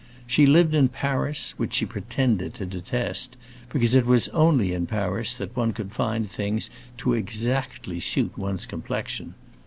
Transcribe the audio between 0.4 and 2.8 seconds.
lived in Paris, which she pretended to